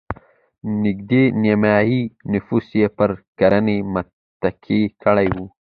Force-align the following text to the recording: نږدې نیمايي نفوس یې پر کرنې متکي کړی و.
نږدې 0.83 1.23
نیمايي 1.43 2.01
نفوس 2.33 2.67
یې 2.81 2.87
پر 2.97 3.09
کرنې 3.37 3.77
متکي 3.93 4.81
کړی 5.03 5.27
و. 5.35 5.37